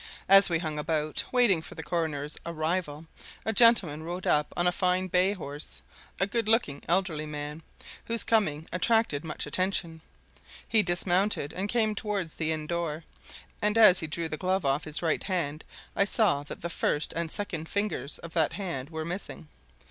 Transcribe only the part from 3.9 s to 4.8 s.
rode up on a